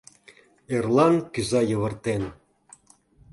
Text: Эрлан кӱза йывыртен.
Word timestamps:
Эрлан 0.75 1.15
кӱза 1.33 1.61
йывыртен. 1.69 2.23